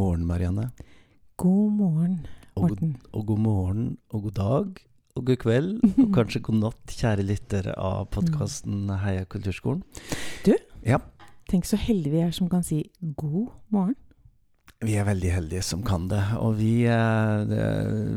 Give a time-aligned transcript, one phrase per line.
[0.00, 0.62] God morgen, Marianne.
[1.36, 2.12] God morgen,
[2.56, 2.94] Morten.
[3.12, 4.78] og god morgen og god dag
[5.18, 5.74] og god kveld,
[6.06, 9.82] og kanskje god natt, kjære lyttere av podkasten Heia kulturskolen.
[10.46, 10.54] Du?
[10.88, 11.02] Ja.
[11.52, 12.80] Tenk så heldige vi er som kan si
[13.12, 13.98] god morgen.
[14.80, 17.54] Vi er veldig heldige som kan det, og vi eh,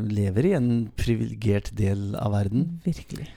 [0.08, 2.78] lever i en privilegert del av verden.
[2.88, 3.28] Virkelig.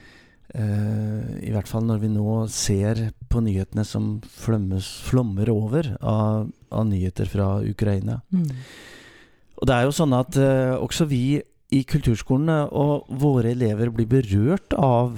[0.55, 6.47] Eh, I hvert fall når vi nå ser på nyhetene som flommes, flommer over av,
[6.71, 8.21] av nyheter fra Ukraina.
[8.31, 8.47] Mm.
[9.57, 11.41] Og det er jo sånn at eh, også vi
[11.75, 15.17] i kulturskolene og våre elever blir berørt av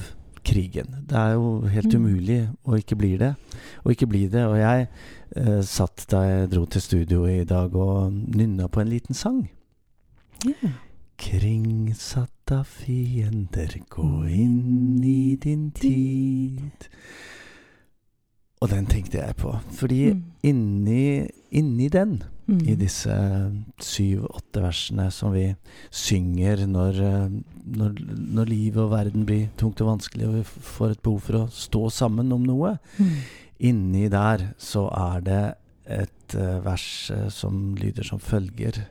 [0.50, 1.04] krigen.
[1.06, 2.00] Det er jo helt Mm.
[2.06, 3.36] umulig å ikke bli det.
[3.86, 4.46] Og ikke bli det.
[4.48, 4.88] Og jeg
[5.36, 9.44] eh, satt da jeg dro til studio i dag og nynna på en liten sang.
[10.48, 10.72] Ja.
[12.52, 16.88] Av fiender, gå inn i din tid.
[18.60, 19.52] Og den tenkte jeg på.
[19.78, 20.24] Fordi Mm.
[20.44, 22.68] inni, inni den Mm.
[22.68, 23.14] i disse
[23.80, 25.56] syv-åtte versene som vi
[25.92, 26.94] synger når,
[27.66, 31.34] når, når livet og verden blir tungt og vanskelig, og vi får et behov for
[31.34, 32.80] å stå sammen om noe.
[32.98, 33.12] Mm.
[33.60, 35.56] Inni der så er det
[35.86, 38.88] et eh, vers eh, som lyder som følger.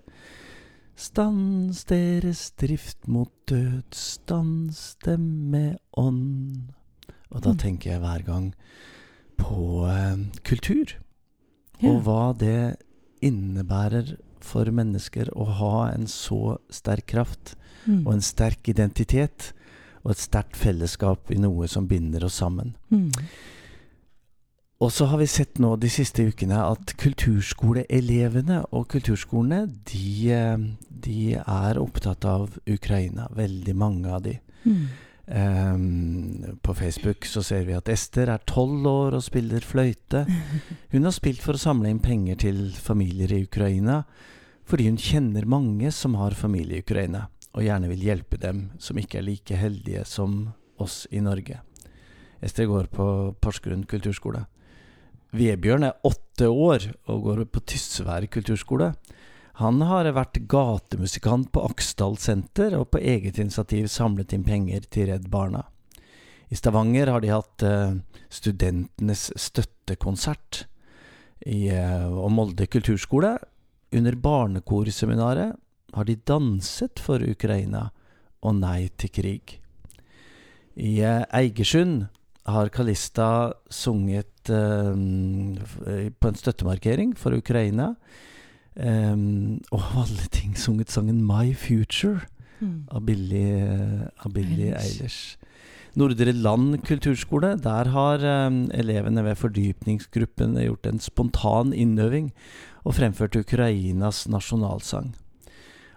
[0.99, 6.73] Stans deres drift mot død, stans dem med ånd.
[7.31, 7.59] Og da Mm.
[7.59, 8.55] tenker jeg hver gang
[9.39, 10.97] på eh, kultur.
[11.81, 11.91] Ja.
[11.91, 12.79] Og hva det
[13.23, 17.55] innebærer for mennesker å ha en så sterk kraft
[17.87, 18.07] Mm.
[18.07, 19.53] og en sterk identitet
[20.05, 22.75] og et sterkt fellesskap i noe som binder oss sammen.
[22.91, 23.11] Mm.
[24.79, 30.67] Og så har vi sett nå de siste ukene at kulturskoleelevene og kulturskolene, de, eh,
[30.89, 33.27] de er opptatt av Ukraina.
[33.35, 34.37] Veldig mange av de.
[34.65, 34.87] Mm.
[35.29, 40.23] Um, på Facebook så ser vi at Ester er tolv år og spiller fløyte.
[40.95, 44.05] Hun har spilt for å samle inn penger til familier i Ukraina,
[44.69, 47.23] fordi hun kjenner mange som har familie i Ukraina,
[47.57, 51.63] og gjerne vil hjelpe dem som ikke er like heldige som oss i Norge.
[52.45, 53.07] Ester går på
[53.41, 54.45] Porsgrunn kulturskole.
[55.37, 58.95] Vebjørn er åtte år og går på Tysvær kulturskole.
[59.59, 65.11] Han har vært gatemusikant på Aksdal senter og på eget initiativ samlet inn penger til
[65.11, 65.65] Redd Barna.
[66.49, 67.99] I Stavanger har de hatt eh,
[68.33, 70.65] studentenes støttekonsert.
[71.45, 73.37] I, eh, og Molde kulturskole,
[73.93, 75.59] under barnekorseminaret,
[75.95, 77.89] har de danset for Ukraina
[78.45, 79.59] og nei til krig.
[80.79, 82.07] I eh, Eigersund
[82.49, 87.95] har Kalista sunget eh, på en støttemarkering for Ukraina.
[88.79, 92.21] Um, og av alle ting sunget sangen My Future
[92.61, 92.89] Mm.
[92.91, 94.99] av Billie, av Billie Eilish.
[95.01, 95.37] Eilish.
[95.95, 102.33] Nordre Land kulturskole, der har um, elevene ved fordypningsgruppen gjort en spontan innøving
[102.83, 105.15] og fremført Ukrainas nasjonalsang.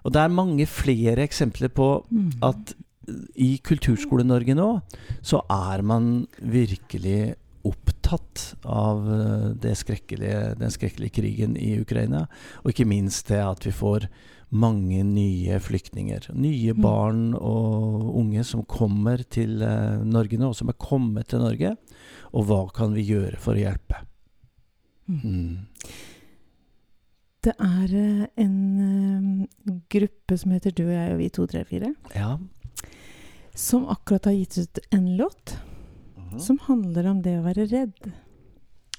[0.03, 2.31] Og det er mange flere eksempler på Mm.
[2.44, 2.75] at
[3.35, 4.67] i Kulturskole-Norge nå,
[5.25, 7.35] så er man virkelig
[7.67, 12.28] opptatt av eh, det skrekkelige, den skrekkelige krigen i Ukraina.
[12.63, 14.07] Og ikke minst det at vi får
[14.51, 16.29] mange nye flyktninger.
[16.35, 16.81] Nye Mm.
[16.84, 21.75] barn og unge som kommer til eh, Norge nå, og som er kommet til Norge.
[22.33, 24.01] Og hva kan vi gjøre for å hjelpe?
[25.07, 25.22] Mm.
[25.23, 25.68] Mm.
[27.41, 29.47] Det er eh, en
[29.89, 32.35] gruppe som heter Du og jeg og vi 234, Ja.
[33.53, 35.57] Som akkurat har gitt ut en låt
[36.39, 38.12] som handler om det å være redd.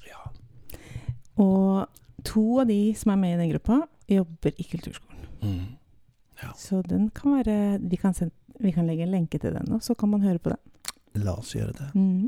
[0.08, 0.22] ja.
[1.40, 1.86] Og
[2.26, 5.24] to av de som er med i den gruppa, jobber i kulturskolen.
[5.42, 5.64] Mm.
[6.58, 9.82] Så den kan være Vi kan, sende, vi kan legge en lenke til den og
[9.82, 11.22] så kan man høre på den.
[11.22, 11.88] La oss gjøre det.
[11.94, 12.26] Mm.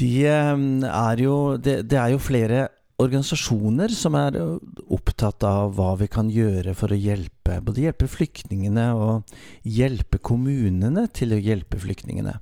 [0.00, 2.68] De eh, er jo det, det er jo flere
[3.02, 4.56] organisasjoner som er eh,
[4.92, 11.06] opptatt av hva vi kan gjøre for å hjelpe Både hjelpe flyktningene og hjelpe kommunene
[11.14, 12.40] til å hjelpe flyktningene.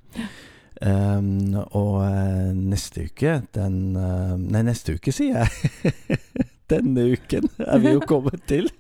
[0.81, 6.19] Um, og eh, neste uke den eh, Nei, neste uke, sier jeg.
[6.73, 8.71] Denne uken er vi jo kommet til.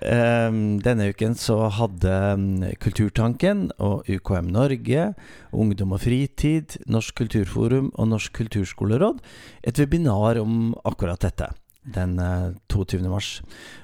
[0.00, 2.44] Um, denne uken så hadde um,
[2.80, 5.10] Kulturtanken og UKM Norge,
[5.52, 9.20] Ungdom og Fritid, Norsk Kulturforum og Norsk Kulturskoleråd
[9.60, 11.50] et webinar om akkurat dette.
[11.84, 13.00] Den eh, 22.
[13.08, 13.28] mars.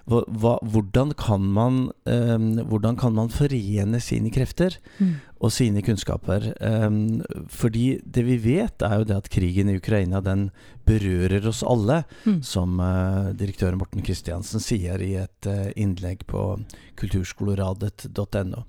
[0.07, 5.17] Hva, hvordan, kan man, um, hvordan kan man forene sine krefter Mm.
[5.41, 6.47] og sine kunnskaper.
[6.63, 10.51] Um, fordi det vi vet, er jo det at krigen i Ukraina den
[10.87, 12.39] berører oss alle, Mm.
[12.43, 16.61] som uh, direktør Morten Kristiansen sier i et uh, innlegg på
[16.97, 18.63] kulturskoleradet.no.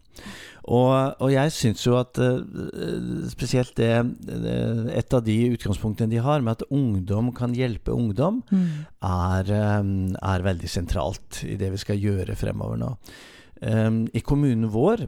[0.68, 2.42] Og, og jeg syns jo at uh,
[3.30, 8.42] spesielt det uh, Et av de utgangspunktene de har med at ungdom kan hjelpe ungdom,
[8.52, 8.86] Mm.
[9.04, 9.50] er,
[9.80, 12.92] um, er veldig sentralt i det vi skal gjøre fremover nå.
[13.62, 15.08] Um, I kommunen vår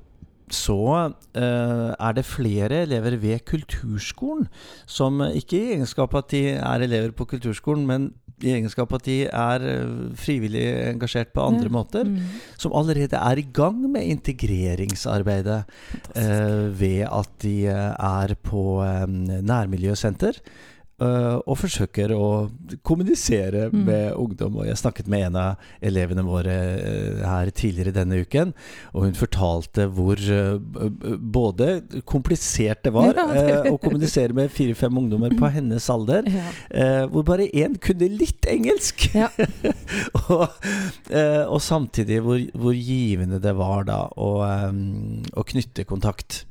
[0.50, 4.48] så uh, er det flere elever ved kulturskolen
[4.89, 9.01] som ikke i egenskap av at de er elever på kulturskolen, men i egenskap av
[9.01, 9.66] at de er
[10.19, 12.39] frivillig engasjert på andre måter, mm.
[12.62, 15.60] som allerede er i gang med integreringsarbeidet
[16.16, 19.06] eh, ved at de er på eh,
[19.44, 20.39] nærmiljøsenter.
[21.00, 22.50] Uh, og forsøker å
[22.84, 23.84] kommunisere mm.
[23.88, 24.57] med ungdom.
[24.60, 28.51] Og jeg snakket med en av elevene våre uh, her tidligere denne uken,
[28.92, 30.60] og hun fortalte hvor uh,
[31.24, 31.69] både
[32.04, 37.07] komplisert det var ja, å kommunisere med fire-fem ungdommer på hennes alder, ja.
[37.12, 39.07] hvor bare én kunne litt engelsk!
[39.16, 39.30] Ja.
[40.30, 46.44] og, og, samtidig hvor, hvor, givende det var da å, å knytte kontakt,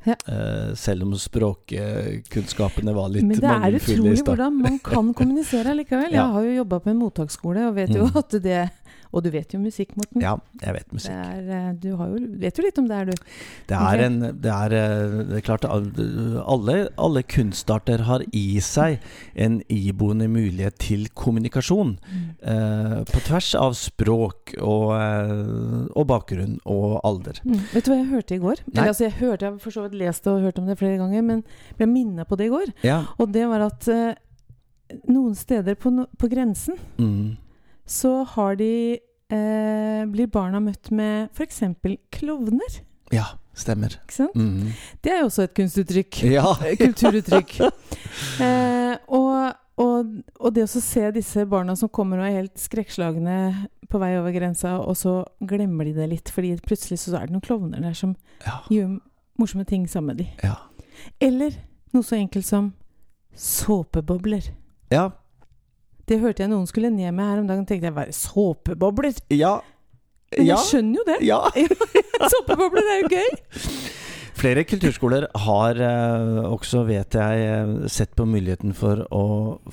[0.79, 6.13] selv om språkkunnskapene var litt mangelfulle i starten hvordan man kan kommunisere likevel.
[6.15, 8.21] Jeg har jo jobba på en mottaksskole og vet jo mm.
[8.23, 8.61] at det
[9.09, 10.21] og du vet jo musikk, Morten.
[10.21, 11.15] Ja, jeg vet musikk.
[11.15, 12.09] Er, eh, du jo,
[12.41, 13.31] vet jo litt om det her, du.
[13.71, 18.99] Det er, en, det er, eh, det er klart alle, alle, kunstarter har i seg
[19.35, 21.97] en iboende mulighet til kommunikasjon.
[22.05, 22.29] Mm.
[22.53, 27.41] Eh, på tvers av språk og, eh, og bakgrunn og alder.
[27.49, 27.59] Mm.
[27.73, 28.65] Vet du hva jeg hørte i går?
[28.69, 31.01] Eller, altså, jeg hørte, jeg har for så vidt lest og hørt om det flere
[31.01, 31.45] ganger, men
[31.81, 32.73] ble minna på det i går.
[32.85, 33.03] Ja.
[33.17, 33.89] Og det var at
[35.09, 37.37] noen steder på, no, på grensen mm
[37.89, 38.99] så har de
[39.33, 41.63] eh, blir barna møtt med f.eks.
[42.13, 42.81] klovner.
[43.15, 43.25] Ja,
[43.57, 43.97] stemmer.
[44.05, 44.37] Ikke sant?
[44.37, 44.75] Mm.
[45.01, 46.21] Det er jo også et kunstuttrykk.
[46.29, 46.53] Ja.
[46.83, 47.55] Kulturuttrykk.
[48.45, 53.39] eh, og, og, og, det å se disse barna som kommer og er helt skrekkslagne
[53.89, 57.39] på vei over grensa, og så glemmer de det litt, fordi plutselig så er det
[57.39, 58.13] noen klovner der som
[58.45, 58.61] ja.
[58.69, 58.99] gjør
[59.41, 60.45] morsomme ting sammen med dem.
[60.45, 60.59] Ja.
[61.25, 61.57] Eller
[61.97, 62.75] noe så enkelt som
[63.33, 64.51] såpebobler.
[64.93, 65.11] Ja,
[66.09, 67.67] det hørte jeg noen skulle ned med her om dagen.
[67.69, 69.13] tenkte jeg bare såpebobler!
[69.35, 69.59] Ja.
[70.33, 71.19] Men jeg skjønner jo det.
[71.29, 71.41] Ja.
[72.35, 73.33] såpebobler er jo gøy!
[74.39, 79.25] Flere kulturskoler har eh, også, vet jeg, eh, sett på muligheten for å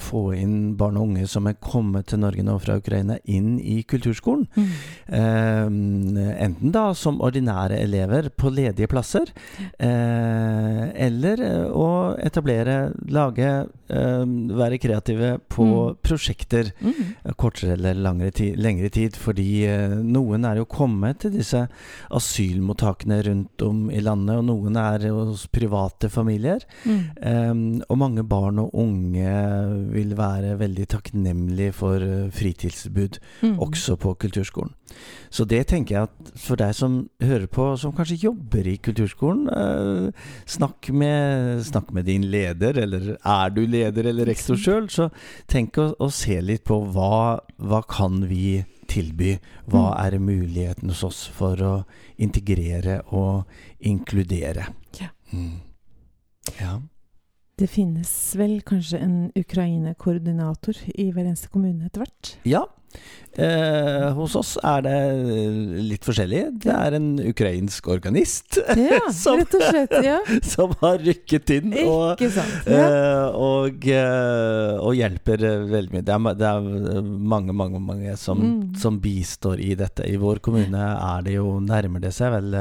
[0.02, 3.84] få inn barn og unge som er kommet til Norge nå fra Ukraina, inn i
[3.86, 4.48] kulturskolen.
[4.58, 4.72] Mm.
[5.20, 9.30] Eh, enten da som ordinære elever på ledige plasser,
[9.78, 11.88] eh, eller å
[12.18, 12.80] etablere,
[13.14, 13.54] lage,
[13.86, 15.98] være kreative på mm.
[16.06, 16.72] prosjekter.
[16.82, 17.34] Mm.
[17.38, 19.18] Kortere eller tid, lengre tid.
[19.20, 19.66] Fordi
[20.06, 21.66] noen er jo kommet til disse
[22.16, 24.38] asylmottakene rundt om i landet.
[24.40, 26.66] og noen er hos private familier.
[26.86, 27.02] Mm.
[27.22, 29.36] Um, og mange barn og unge
[29.94, 32.02] vil være veldig takknemlige for
[32.36, 33.60] fritidstilbud, mm.
[33.60, 34.74] også på kulturskolen.
[35.34, 39.50] Så det tenker jeg at for deg som hører på, som kanskje jobber i kulturskolen,
[39.50, 45.10] uh, snakk, med, snakk, med, din leder, eller er du leder eller rektor sjøl, så
[45.52, 49.36] tenk å, å, se litt på hva, hva kan vi tilby?
[49.66, 50.00] Hva mm.
[50.06, 51.76] er muligheten hos oss for å
[52.22, 53.46] integrere og
[53.80, 54.70] inkludere?
[55.00, 55.12] Ja.
[55.34, 55.60] Mm.
[56.60, 56.80] ja.
[57.56, 62.34] Det finnes vel kanskje en Ukraina-koordinator i hver eneste kommune etter hvert?
[62.44, 62.66] Ja,
[63.36, 65.00] Eh, hos oss er det
[65.84, 66.44] litt forskjellig.
[66.64, 70.22] Det er en ukrainsk organist ja, som, slett, ja.
[70.54, 72.86] som har rykket inn og, sant, ja.
[72.86, 76.06] eh, og, eh, og, hjelper veldig mye.
[76.08, 78.64] Det er, det er mange, mange, mange som, mm.
[78.80, 80.08] som, bistår i dette.
[80.08, 82.56] I vår kommune er det jo nærmer det seg vel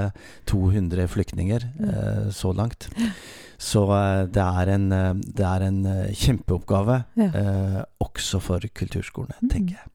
[0.50, 2.91] 200 flyktninger eh, så langt.
[3.62, 4.91] Så eh, det er en,
[5.23, 7.05] det er en kjempeoppgave,
[8.03, 9.50] også for kulturskolene, mm.
[9.55, 9.91] tenker jeg.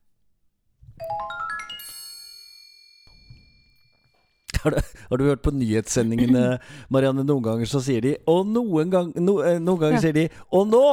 [4.63, 4.79] Har du,
[5.09, 6.57] har du, hørt på nyhetssendingene,
[6.91, 7.23] Marianne?
[7.23, 10.01] Noen ganger så sier de Og noen, gang, no, eh, noen ganger ja.
[10.03, 10.83] sier de Og nå!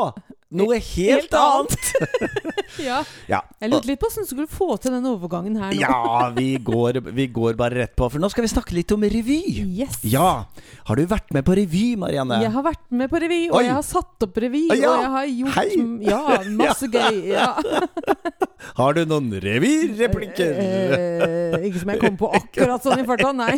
[0.54, 1.88] Noe helt, helt annet!
[2.86, 3.00] ja.
[3.32, 3.40] ja.
[3.58, 5.80] Jeg lurte litt på hvordan du skulle få til den overgangen her nå.
[5.80, 8.06] ja, vi går, vi går, bare rett på.
[8.12, 9.40] For nå skal vi snakke litt om revy.
[9.64, 9.98] Yes.
[10.06, 10.46] Ja.
[10.86, 12.38] Har du vært med på revy, Marianne?
[12.44, 13.64] Jeg har vært med på revy, og Oi.
[13.66, 14.62] jeg har satt opp revy.
[14.70, 14.76] Ja.
[14.76, 15.66] Og jeg har gjort Hei.
[16.06, 16.22] Ja,
[16.62, 17.20] masse gøy.
[17.32, 17.50] Ja.
[18.78, 20.62] har du noen revyreplikker?
[20.62, 23.54] Eh, eh, ikke som jeg kom på akkurat sånn i farta, nei.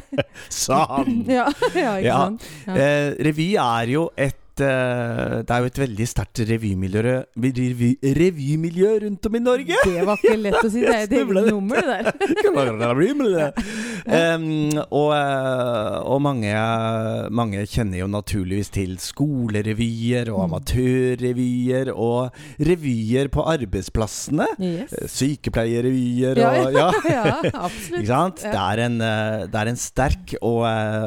[0.48, 1.24] Sann!
[1.28, 2.52] ja, ja, ikke sant.
[2.72, 8.92] Eh, revy er jo et uh, det er jo et veldig sterkt revymiljø, revy, revymiljø
[9.04, 9.78] rundt om i Norge.
[9.84, 10.82] Det var ikke lett å si.
[10.84, 13.52] Det er et eget nummer, det der.
[14.18, 14.46] um,
[14.88, 16.52] og, eh, og mange,
[17.34, 20.46] mange, kjenner jo naturligvis til skolerevyer og mm.
[20.48, 24.48] amatørrevyer og revyer på arbeidsplassene.
[24.58, 24.94] Yes.
[24.94, 26.88] Eh, sykepleierrevyer og Ja,
[27.18, 27.36] ja.
[27.52, 28.00] absolutt.
[28.02, 28.42] Ikke sant?
[28.44, 28.98] Det er en,
[29.48, 30.64] det er en sterk og,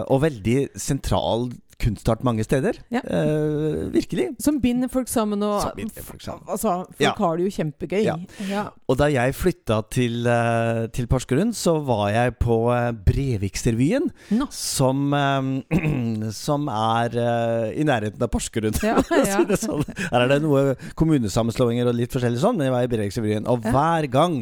[0.07, 1.49] og veldig sentral
[1.81, 2.77] kunstart mange steder.
[2.93, 3.01] Ja.
[3.03, 4.29] Eh, virkelig.
[4.41, 5.41] Som binder folk sammen.
[5.43, 5.63] Og,
[6.05, 6.45] folk sammen.
[6.47, 7.13] Altså, folk ja.
[7.17, 8.03] har det jo kjempegøy.
[8.49, 8.65] Ja.
[8.87, 14.47] Og da jeg flytta til, uh, til Porsgrunn, så var jeg på uh, Breviksrevyen, no.
[14.53, 17.17] som, uh, som er
[17.71, 18.77] i nærheten av Porsgrunn.
[18.81, 19.85] sånn.
[20.03, 23.49] Her er det noe kommunesammenslåinger og litt forskjellig sånn, men jeg var i Breviksrevyen.
[23.51, 24.41] Og hver gang,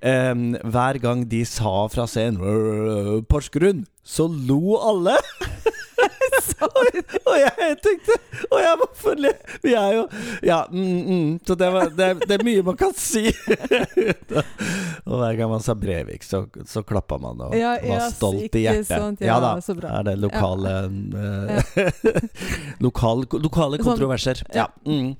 [0.00, 5.18] um, hver gang de sa fra scenen Porsgrunn, så lo alle.
[7.30, 8.16] og jeg tenkte
[8.50, 9.24] Og jeg var for
[9.64, 10.04] Vi er jo
[10.46, 13.30] Ja, mm, mm, så det, var, det, det, er mye man kan si.
[15.08, 18.64] og hver gang man sa Brevik, så, så klappa man og ja, var stolt i
[18.64, 18.90] hjertet.
[18.90, 19.52] Sånt, ja, ja, da.
[19.64, 19.92] Så bra.
[19.98, 20.88] Er det lokale ja.
[20.88, 22.20] uh,
[22.86, 24.42] lokal, Lokale sånn- kontroverser.
[24.56, 24.68] Ja.
[24.86, 25.14] Mm.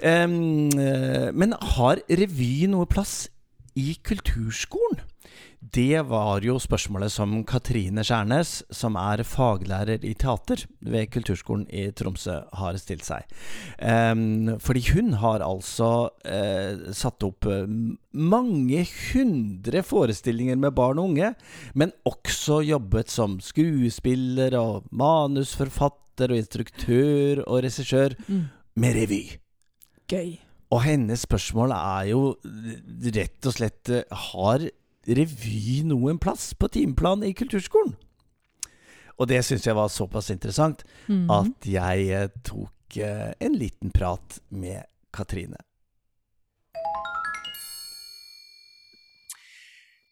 [0.00, 0.36] Um,
[1.38, 3.24] men har revy noe plass
[3.78, 5.02] i kulturskolen?
[5.72, 11.86] Det var jo spørsmålet som Katrine Skjærnes, som er faglærer i teater ved Kulturskolen i
[11.96, 13.24] Tromsø, har stilt seg.
[13.80, 17.64] Um, fordi hun har altså uh, satt opp uh,
[18.12, 21.32] mange hundre forestillinger med barn og unge,
[21.72, 28.46] men også jobbet som skuespiller og manusforfatter og instruktør og regissør mm.
[28.84, 29.22] med revy.
[30.12, 30.34] Gøy.
[30.74, 32.22] Og hennes spørsmål er jo
[33.14, 34.64] rett og slett eh, Har
[35.06, 37.94] revy noen plass på timeplan i kulturskolen?
[39.14, 41.28] Og det syns jeg var såpass interessant mm.
[41.30, 44.82] at jeg eh, tok eh, en liten prat med
[45.14, 45.60] Katrine.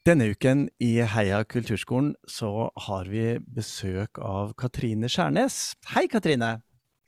[0.06, 5.76] Denne uken i Heia kulturskolen så har vi besøk av Katrine Skjærnes.
[5.94, 6.56] Hei, Katrine.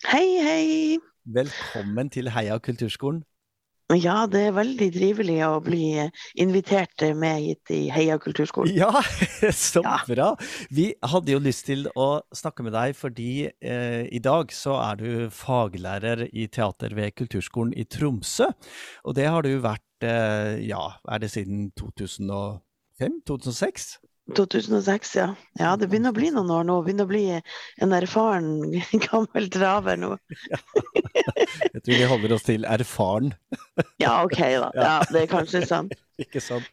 [0.07, 0.99] Hei, hei.
[1.27, 3.25] Velkommen til Heia kulturskolen.
[3.93, 6.07] Ja, det er veldig trivelig å bli
[6.41, 8.73] invitert med hit i Heia kulturskolen.
[8.73, 9.03] Ja,
[9.53, 10.31] så bra!
[10.73, 15.03] Vi hadde jo lyst til å snakke med deg fordi eh, i dag så er
[15.03, 18.49] du faglærer i teater ved Kulturskolen i Tromsø.
[19.05, 23.21] Og det har du vært, eh, ja, er det siden 2005?
[23.29, 23.91] 2006?
[24.33, 25.27] 2006, ja.
[25.61, 26.79] Ja, det begynner å bli noen år nå.
[26.87, 27.25] Begynner å bli
[27.85, 28.73] en erfaren
[29.09, 30.15] gammel traver nå.
[30.49, 30.61] Ja.
[31.75, 33.35] Jeg tror vi holder oss til erfaren.
[34.01, 34.71] Ja, ok da.
[34.79, 35.93] Ja, det er kanskje sant.
[36.25, 36.67] Ikke sant.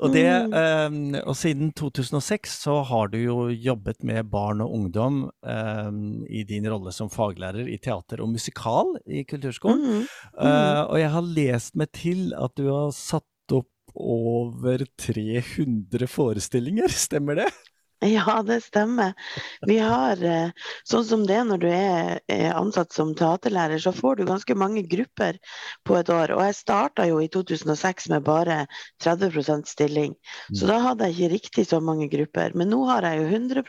[0.00, 5.18] Og, det, um, og, siden 2006 så har du jo jobbet med barn og ungdom
[5.44, 9.84] um, i din rolle som faglærer i teater og musikal i kulturskolen.
[9.84, 10.00] Mm.
[10.00, 10.40] Mm.
[10.40, 13.28] Uh, og jeg har lest meg til at du har satt
[13.96, 17.50] over 300 forestillinger, stemmer det?
[18.04, 19.14] Ja, det stemmer.
[19.66, 20.50] Vi har, eh,
[20.84, 22.18] sånn som det når du er
[22.52, 25.38] ansatt som teaterlærer, så får du ganske mange grupper
[25.84, 26.34] på et år.
[26.36, 28.66] Og jeg starta jo i 2006 med bare
[29.00, 30.12] 30% stilling,
[30.52, 30.68] så mm.
[30.68, 32.52] da hadde jeg ikke riktig så mange grupper.
[32.54, 33.64] Men nå har jeg jo 100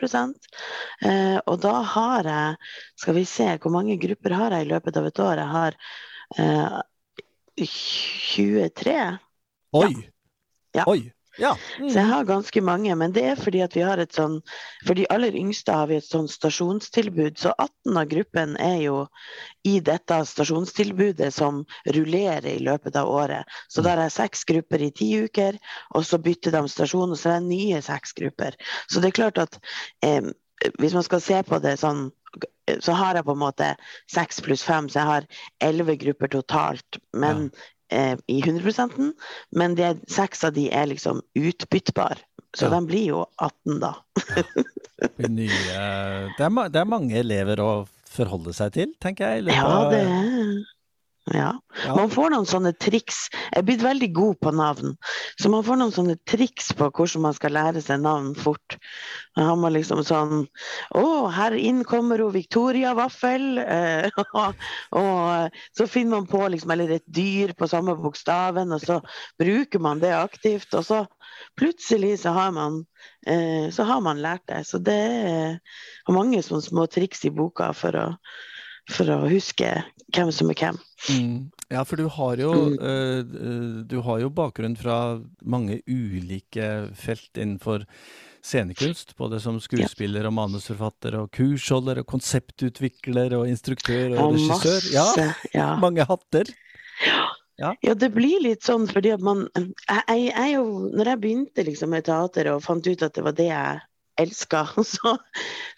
[1.08, 2.56] eh, og da har jeg
[2.98, 5.40] Skal vi se, hvor mange grupper har jeg i løpet av et år?
[5.40, 5.80] Jeg har
[6.36, 6.78] eh,
[7.64, 9.00] 23.
[9.72, 9.90] Oi!
[9.96, 10.17] Ja.
[10.78, 10.88] Ja.
[10.90, 11.10] Oi.
[11.38, 11.56] Ja.
[11.78, 11.90] Mm.
[11.90, 14.40] Så jeg har ganske mange, men det er fordi at vi har et sånn
[14.86, 18.96] For de aller yngste har vi et sånn stasjonstilbud, så 18 av gruppen er jo
[19.68, 23.46] i dette stasjonstilbudet som rullerer i løpet av året.
[23.70, 25.58] Så der er seks grupper i ti uker,
[25.94, 28.58] og så bytter de stasjon, og så er det nye seks grupper.
[28.90, 29.60] Så det er klart at
[30.02, 30.32] eh,
[30.80, 32.08] hvis man skal se på det sånn
[32.84, 33.66] så har jeg på en måte
[34.12, 35.26] seks pluss fem, så jeg har
[35.64, 36.98] elleve grupper totalt.
[37.16, 39.12] Men ja eh, i 100%
[39.56, 42.20] men det, seks av de er liksom utbyttbare.
[42.56, 42.72] Så ja.
[42.72, 43.92] de blir jo 18 da.
[44.36, 44.42] ja.
[45.18, 45.62] det, nye,
[46.38, 47.70] det, er, det, er, mange elever å
[48.08, 49.50] forholde seg til, tenker jeg.
[49.52, 50.62] Ja, det er
[51.34, 51.50] ja.
[51.84, 51.94] ja.
[51.96, 53.26] Man får noen sånne triks.
[53.50, 54.94] Jeg er blitt veldig god på navn.
[55.40, 58.78] Så man får noen sånne triks på hvordan man skal lære seg navn fort.
[59.36, 60.46] Da har man liksom sånn
[60.98, 61.04] Å,
[61.34, 63.46] her inn kommer hun Victoria Vaffel.
[63.78, 64.08] Eh,
[64.96, 68.98] og, så finner man på liksom, eller et dyr på samme bokstaven, og så
[69.38, 70.72] bruker man det aktivt.
[70.78, 71.02] Og så
[71.58, 72.84] plutselig så har man,
[73.26, 74.64] eh, så har man lært det.
[74.66, 78.06] Så det er mange sånne små triks i boka for å
[78.88, 79.72] for å huske
[80.14, 80.78] hvem som er hvem.
[81.12, 81.34] Mm.
[81.68, 82.78] Ja, for du har, jo, mm.
[82.80, 87.84] uh, du har jo bakgrunn fra mange ulike felt innenfor
[88.42, 89.16] scenekunst.
[89.18, 94.88] Både som skuespiller og manusforfatter og kursholder og konseptutvikler og instruktør og, og regissør.
[94.94, 96.48] Ja, ja, Mange hatter.
[97.04, 97.26] Ja.
[97.58, 97.74] Ja.
[97.98, 100.64] det blir litt sånn fordi at man jeg, jeg, jo,
[100.94, 103.80] Når jeg begynte liksom med teater og fant ut at det var det jeg
[104.18, 105.16] elska, så,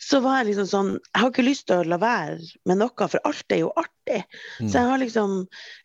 [0.00, 3.08] så, var jeg liksom sånn Jeg har ikke lyst til å la være med noe,
[3.08, 4.22] for alt er jo artig.
[4.60, 4.68] Mm.
[4.68, 5.36] Så jeg har liksom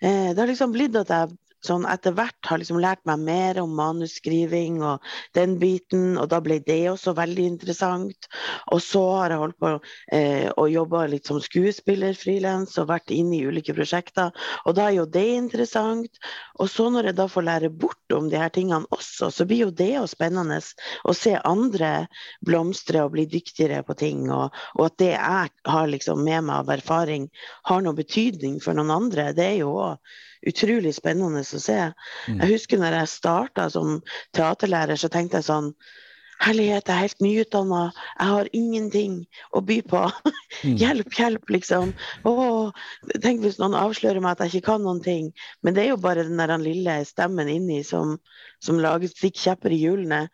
[0.01, 1.35] eh, Det har liksom blitt at jeg
[1.65, 5.03] sånn etter hvert har liksom lært meg mer om manusskriving og
[5.37, 8.29] den biten, og da ble det også veldig interessant.
[8.73, 9.71] Og så har jeg holdt på
[10.15, 14.33] eh, og jobba litt som skuespiller frilans og vært inne i ulike prosjekter,
[14.65, 16.21] og da er jo det interessant.
[16.59, 19.65] Og så når jeg da får lære bort om de her tingene også, så blir
[19.65, 20.61] jo det jo spennende
[21.03, 22.07] å se andre
[22.45, 26.63] blomstre og bli dyktigere på ting, og, og at det jeg har liksom med meg
[26.63, 27.27] av erfaring,
[27.69, 29.31] har noe betydning for noen andre.
[29.35, 30.15] Det er jo òg
[30.49, 31.77] utrolig spennende å se.
[32.29, 32.41] Mm.
[32.41, 33.99] Jeg husker når jeg starta som
[34.37, 35.71] teaterlærer, så tenkte jeg sånn
[36.43, 37.81] Herlighet, jeg er helt nyutdanna,
[38.19, 39.13] jeg har ingenting
[39.55, 40.01] å by på.
[40.65, 40.73] Mm.
[40.81, 41.93] hjelp, hjelp, liksom.
[42.27, 42.73] Åh,
[43.23, 45.29] tenk hvis noen avslører meg at jeg ikke kan noen ting.
[45.63, 48.17] Men det er jo bare den der lille stemmen inni som,
[48.59, 50.25] som lager stikk kjepper i hjulene.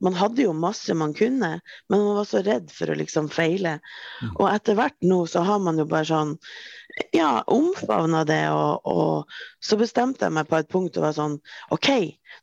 [0.00, 3.78] Man hadde jo masse man kunne, men man var så redd for å liksom feile.
[4.24, 4.32] Mm.
[4.38, 6.38] Og etter hvert nå så har man jo bare sånn
[7.12, 8.44] ja, omfavna det.
[8.50, 11.38] Og, og, så bestemte jeg meg på et punkt og var sånn
[11.74, 11.90] OK,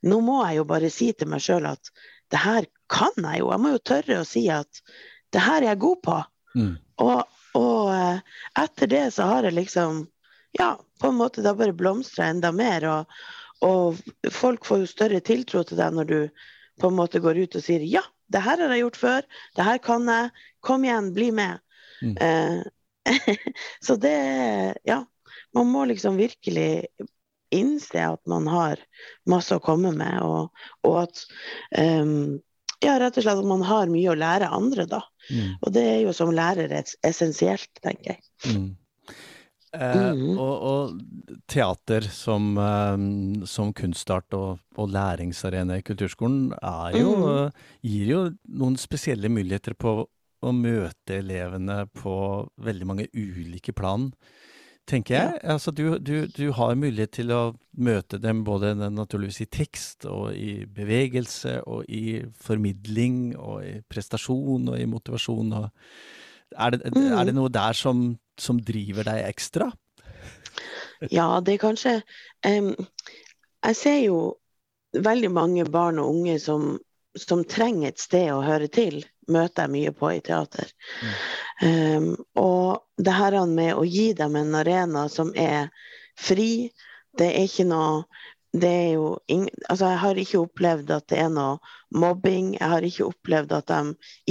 [0.07, 1.91] nå må jeg jo bare si til meg sjøl at
[2.31, 3.51] det her kan jeg jo.
[3.53, 4.81] Jeg må jo tørre å si at
[5.35, 6.19] det her er jeg god på.
[6.57, 6.75] Mm.
[7.03, 10.05] Og, og, eh, etter det så har jeg liksom
[10.57, 10.71] Ja,
[11.01, 12.85] på en måte da bare blomstra enda mer.
[12.89, 13.17] Og,
[13.67, 13.99] og,
[14.33, 16.19] folk får jo større tiltro til deg når du
[16.81, 18.01] på en måte går ut og sier ja,
[18.33, 20.31] det her har jeg gjort før, det her kan jeg,
[20.65, 21.61] kom igjen, bli med.
[22.01, 22.15] Mm.
[22.21, 22.57] Eh,
[23.85, 24.17] så det
[24.87, 25.03] Ja.
[25.55, 26.85] Man må liksom virkelig
[27.55, 28.81] innse at man har
[29.29, 30.51] masse å komme med, og,
[30.85, 31.21] og at
[31.79, 32.35] um,
[32.83, 34.99] ja, rett og slett at man har mye å lære andre, da.
[35.31, 35.55] Mm.
[35.61, 38.21] Og det er jo som lærer essensielt, tenker jeg.
[38.51, 38.67] Mm.
[39.77, 40.37] Eh, mm.
[40.39, 46.53] og, og, teater som, um, som kunstart og, og, læringsarena i kulturskolen
[46.95, 47.57] jo, mm.
[47.83, 48.21] gir jo
[48.61, 49.99] noen spesielle muligheter på
[50.45, 52.17] å møte elevene på
[52.61, 54.09] veldig mange ulike plan,
[54.87, 55.39] tenker jeg.
[55.53, 57.41] Altså, du, du, du, har mulighet til å
[57.77, 64.71] møte dem både naturligvis i tekst og i bevegelse og i formidling og i prestasjon
[64.71, 65.51] og i motivasjon.
[65.59, 65.67] Og
[66.55, 67.11] er, det, mm.
[67.11, 68.09] er det noe der som,
[68.39, 69.71] som, driver deg ekstra?
[71.13, 71.91] Ja, det er kanskje
[72.41, 72.71] um,
[73.61, 74.15] Jeg ser jo
[74.97, 76.79] veldig mange barn og unge som,
[77.13, 80.71] som trenger et sted å høre til møter jeg mye på i teater.
[81.01, 81.15] Mm.
[81.67, 82.09] Um,
[82.39, 85.71] og det her med å gi dem en arena som er
[86.17, 86.69] fri,
[87.17, 88.05] det er ikke noe
[88.55, 91.57] det er jo ing, altså Jeg har ikke opplevd at det er noe
[91.91, 92.53] mobbing.
[92.55, 93.79] Jeg har ikke opplevd at de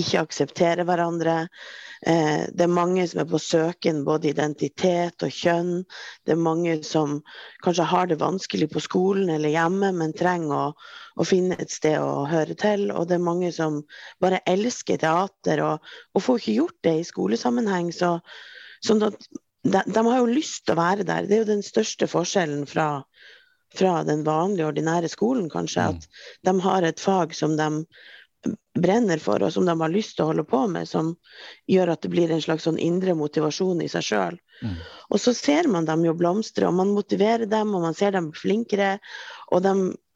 [0.01, 1.37] ikke aksepterer hverandre.
[2.07, 5.85] Eh, det er mange som er på søken både identitet og kjønn.
[6.25, 7.21] Det er mange som
[7.65, 10.67] kanskje har det vanskelig på skolen eller hjemme, men trenger å,
[11.17, 12.89] å finne et sted å høre til.
[12.97, 13.83] Og det er mange som
[14.23, 17.93] bare elsker teater og, og får ikke gjort det i skolesammenheng.
[17.93, 18.17] Så,
[18.85, 19.21] sånn at
[19.67, 21.29] de, de har jo lyst til å være der.
[21.29, 22.89] Det er jo den største forskjellen fra
[23.75, 25.91] fra den vanlige, ordinære skolen, kanskje.
[25.91, 25.97] Mm.
[25.97, 27.85] At de har et fag som de
[28.83, 31.15] brenner for, og som de har lyst til å holde på med, som
[31.71, 34.41] gjør at det blir en slags sånn indre motivasjon i seg sjøl.
[34.65, 34.77] Mm.
[35.13, 38.33] Og så ser man dem jo blomstre, og man motiverer dem, og man ser dem
[38.35, 38.97] flinkere.
[39.55, 39.73] Og de,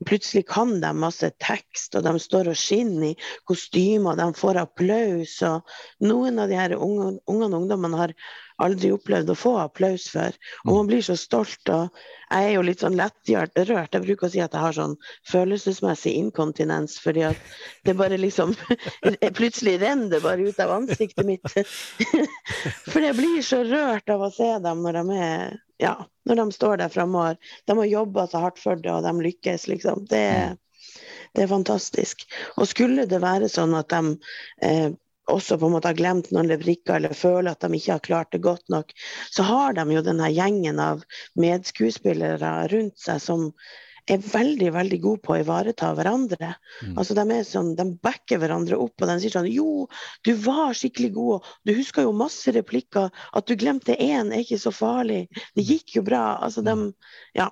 [0.08, 3.16] plutselig kan de masse tekst, og de står og skinner i
[3.48, 5.36] kostymer, og de får applaus.
[5.46, 8.16] Og noen av de her ungene og ungdommene har
[8.60, 10.34] aldri opplevd å få applaus før.
[10.66, 11.62] Og man blir så stolt.
[11.68, 11.88] og
[12.30, 13.54] Jeg er jo litt sånn lettrørt.
[13.94, 14.96] Jeg bruker å si at jeg har sånn
[15.30, 17.54] følelsesmessig inkontinens, fordi at
[17.86, 18.49] det bare liksom
[19.38, 21.52] Plutselig renner bare ut av ansiktet mitt.
[22.92, 25.94] For jeg blir så rørt av å se dem når de er ja,
[26.28, 27.36] når de står der framme.
[27.64, 30.04] De har jobba så hardt for det, og de lykkes, liksom.
[30.10, 30.24] Det,
[31.32, 32.26] det, er fantastisk.
[32.60, 34.18] Og skulle det være sånn at de
[34.66, 34.90] eh,
[35.30, 38.32] også på en måte har glemt noen leverikker, eller føler at de ikke har klart
[38.34, 38.92] det godt nok,
[39.32, 41.04] så har de jo denne gjengen av
[41.40, 43.48] medskuespillere rundt seg som
[44.10, 46.52] er veldig veldig gode på å ivareta hverandre.
[46.82, 46.96] Mm.
[46.98, 49.86] Altså De sånn, de backer hverandre opp, og de sier sånn Jo,
[50.26, 53.10] du var skikkelig god, du husker jo masse replikker.
[53.36, 55.26] At du glemte én, er ikke så farlig.
[55.56, 56.24] Det gikk jo bra.
[56.42, 57.16] Altså, de, mm.
[57.38, 57.50] ja,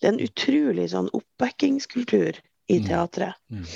[0.00, 2.86] det er en utrolig sånn oppbackingskultur i mm.
[2.88, 3.40] teatret.
[3.52, 3.66] Mm.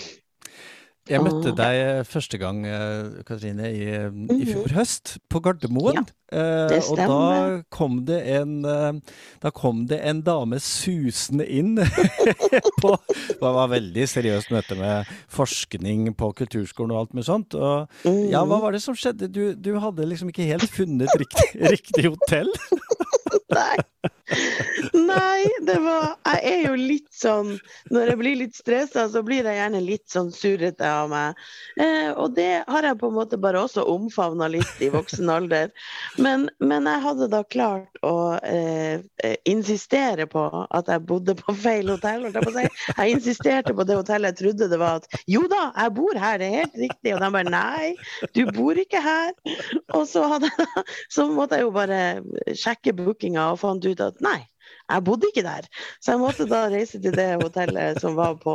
[1.05, 4.45] Jeg møtte deg første gang, eh, Katrine, i, i mhm.
[4.49, 6.01] fjor høst, på Gardermoen.
[6.01, 7.13] Ja, eh, det stemmer.
[7.13, 11.77] Og da kom det en, eh, da kom det en dame susende inn
[12.81, 17.53] på Det var et veldig seriøst møte med forskning på kulturskolen og alt med sånt.
[17.53, 18.63] Og ja, hva mhm.
[18.65, 19.29] var det som skjedde?
[19.29, 22.49] Du, du hadde liksom ikke helt funnet riktig, riktig hotell?
[23.59, 23.77] Nei.
[24.95, 27.51] Nei, det var Jeg er jo litt sånn
[27.93, 31.41] Når jeg blir litt stressa, så blir jeg gjerne litt sånn surrete av meg.
[31.81, 35.73] Eh, og det har jeg på en måte bare også omfavna litt i voksen alder.
[36.17, 41.55] Men, men, jeg hadde da klart å eh, eh insistere på at jeg bodde på
[41.59, 42.27] feil hotell.
[42.33, 46.21] Jeg, jeg insisterte på det hotellet jeg trodde det var at jo da, jeg bor
[46.21, 47.15] her, det er helt riktig.
[47.15, 47.93] Og de bare nei,
[48.37, 49.35] du bor ikke her.
[49.95, 50.51] Og så, hadde,
[51.13, 52.01] så måtte jeg jo bare
[52.57, 54.41] sjekke bookinga og fant ut at nei,
[54.85, 55.67] jeg bodde ikke der.
[56.03, 58.55] Så jeg måtte da reise til det hotellet som var på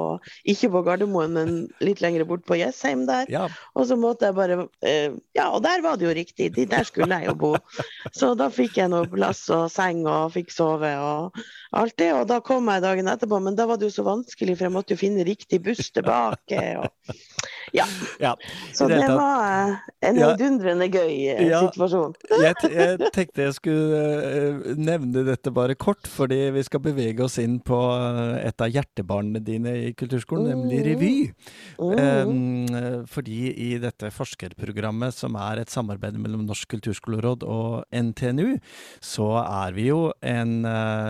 [0.50, 3.30] ikke på Gardermoen, men litt lenger bort på Jessheim der.
[3.34, 3.48] Ja.
[3.74, 6.52] Og så måtte jeg bare eh, Ja, og der var det jo riktig.
[6.70, 7.54] Der skulle jeg jo bo.
[8.14, 11.42] Så da fikk jeg noe plass og seng og fikk sove og
[11.78, 12.12] alt det.
[12.14, 14.76] Og da kom jeg dagen etterpå, men da var det jo så vanskelig, for jeg
[14.76, 16.62] måtte jo finne riktig buss tilbake.
[16.84, 17.16] Og,
[17.74, 17.86] ja.
[18.20, 18.34] ja.
[18.74, 21.62] Så det, det var eh, en heidundrende gøy eh, ja.
[21.68, 22.16] situasjon.
[22.30, 27.40] jeg, jeg, tenkte jeg skulle uh, nevne dette bare kort, fordi vi skal bevege oss
[27.42, 27.80] inn på
[28.40, 30.52] et av hjertebarnene dine i kulturskolen, mm.
[30.54, 31.14] nemlig revy.
[31.80, 31.94] Mm.
[32.00, 38.58] Um, fordi i dette forskerprogrammet, som er et samarbeid mellom Norsk kulturskoleråd og NTNU,
[39.04, 40.62] så er vi jo en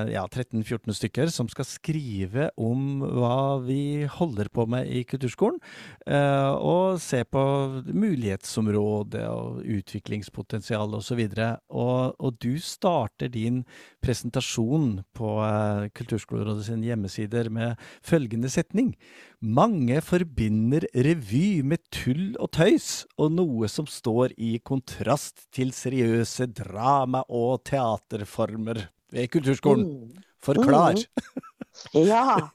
[0.10, 5.60] ja, 13-14 stykker som skal skrive om hva vi holder på med i kulturskolen.
[6.06, 7.42] Uh, og se på
[7.86, 11.22] mulighetsområdet og utviklingspotensial osv.
[11.22, 13.62] Og, og, og du starter din
[14.04, 18.96] presentasjon på uh, Kulturskolerådet sine hjemmesider med følgende setning.
[19.40, 26.50] Mange forbinder revy med tull og tøys, og noe som står i kontrast til seriøse
[26.52, 29.86] drama- og teaterformer ved kulturskolen.
[29.86, 30.26] Mm.
[30.44, 31.00] Forklar!
[31.00, 31.46] Mm.
[31.94, 32.50] Ja.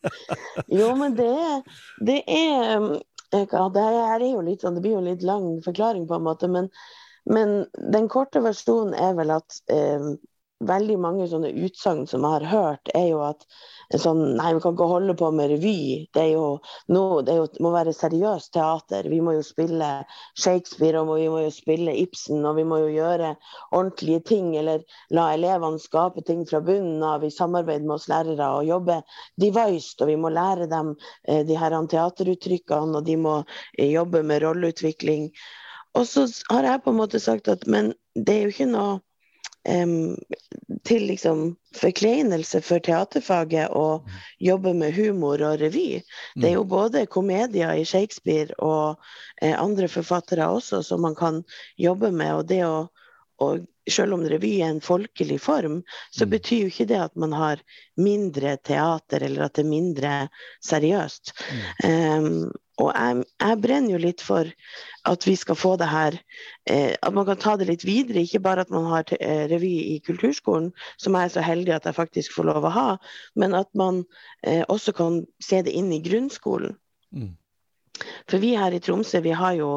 [0.69, 1.63] Jo, men det,
[2.05, 3.01] det er
[3.43, 3.87] ja, det,
[4.63, 6.51] sånn, det blir jo litt lang forklaring, på en måte.
[6.51, 6.71] Men,
[7.31, 7.57] men
[7.95, 10.15] den korte versjonen er vel at eh,
[10.63, 13.45] veldig mange sånne utsagn som jeg har hørt, er jo at
[14.01, 16.07] sånn Nei, vi kan ikke holde på med revy.
[16.15, 19.09] Det noe, det, jo, det må være seriøst teater.
[19.11, 19.91] Vi må jo spille
[20.41, 23.35] Shakespeare, og vi må jo spille Ibsen, og vi må jo gjøre
[23.77, 24.53] ordentlige ting.
[24.59, 29.01] Eller la elevene skape ting fra bunnen av i samarbeid med oss lærere, og jobbe
[29.41, 30.01] devised.
[30.01, 30.95] Og vi må lære dem
[31.29, 35.31] eh, de her teateruttrykkene, og de må eh, jobbe med rolleutvikling.
[35.95, 38.95] Og så har jeg på en måte sagt at men det er jo ikke noe
[39.69, 40.17] um,
[40.85, 41.45] til liksom
[41.77, 44.17] forkleinelse for teaterfaget å mm.
[44.49, 46.03] jobbe med humor og revy.
[46.35, 46.73] Det er jo mm.
[46.75, 49.01] både komedier i Shakespeare og
[49.43, 51.43] eh, andre forfattere også som man kan
[51.81, 52.35] jobbe med.
[52.35, 52.77] og det å
[53.43, 55.81] og selv om revy er en folkelig form,
[56.15, 56.31] så mm.
[56.31, 57.63] betyr jo ikke det at man har
[58.01, 60.13] mindre teater, eller at det er mindre
[60.65, 61.35] seriøst.
[61.51, 61.65] Mm.
[61.91, 62.39] Um,
[62.83, 64.49] og jeg, jeg, brenner jo litt for
[65.07, 66.17] at vi skal få det her
[66.67, 68.25] eh, At man kan ta det litt videre.
[68.25, 71.87] Ikke bare at man har eh, revy i kulturskolen, som jeg er så heldig at
[71.87, 72.89] jeg faktisk får lov å ha,
[73.39, 74.03] men at man
[74.43, 76.75] eh, også kan se det inn i grunnskolen.
[77.15, 77.35] Mm.
[78.27, 79.69] For vi her i Tromsø, vi har jo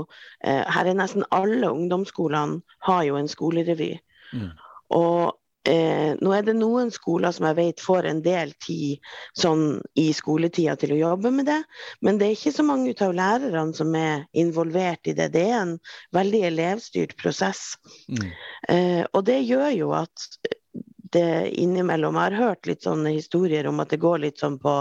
[0.41, 3.93] eh, Her er nesten alle ungdomsskolene har jo en skolerevy.
[4.33, 4.55] Mm.
[4.97, 9.03] Og Eh, nå er det noen skoler som jeg vet får en del tid
[9.35, 11.57] sånn i skoletida til å jobbe med det,
[12.05, 15.31] men det er ikke så mange av lærerne som er involvert i det.
[15.35, 15.73] Det er en
[16.15, 17.73] veldig elevstyrt prosess.
[18.07, 18.29] Mm.
[18.69, 20.29] Eh, og det gjør jo at
[21.11, 22.15] det innimellom.
[22.15, 24.79] Jeg har hørt litt sånne historier om at det går litt sånn på,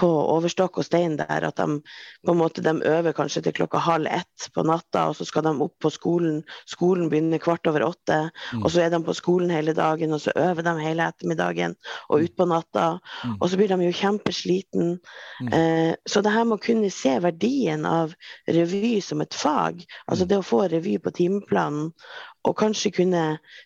[0.00, 1.46] på overstokk og stein der.
[1.48, 1.80] At de
[2.26, 5.44] på en måte de øver kanskje til klokka halv ett på natta, og så skal
[5.46, 6.40] de opp på skolen.
[6.70, 8.64] Skolen begynner kvart over åtte, mm.
[8.64, 11.76] og så er de på skolen hele dagen, og så øver de hele ettermiddagen
[12.08, 12.88] og utpå natta.
[13.24, 13.36] Mm.
[13.38, 14.96] Og så blir de jo kjempesliten.
[15.40, 15.52] Mm.
[15.52, 18.16] Eh, så det her med å kunne se verdien av
[18.48, 20.32] revy som et fag, altså mm.
[20.32, 21.90] det å få revy på timeplanen
[22.48, 23.24] og kanskje kunne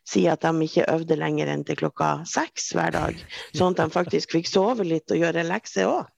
[0.08, 3.20] si at de ikke øvde lenger enn til klokka seks hver dag.
[3.54, 6.10] Sånn at de faktisk fikk sove litt og gjøre lekser òg.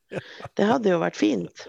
[0.56, 1.64] Det hadde jo vært fint.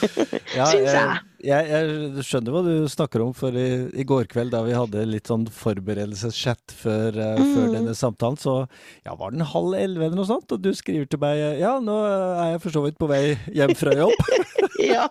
[0.56, 1.18] ja, Syns jeg.
[1.44, 1.66] jeg.
[1.68, 2.24] jeg.
[2.24, 5.44] skjønner hva du snakker om, for i, i, går kveld da vi hadde litt sånn
[5.52, 7.52] forberedelseschat før, uh, mm.
[7.52, 8.56] før, denne samtalen, så
[9.04, 11.98] ja, var den halv elleve eller noe sånt, og du skriver til meg ja, nå
[12.08, 14.32] er jeg for så vidt på vei hjem fra jobb.
[14.92, 15.06] ja.